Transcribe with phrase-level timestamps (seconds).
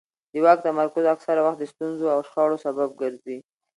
[0.31, 3.37] د واک تمرکز اکثره وخت د ستونزو او شخړو سبب ګرځي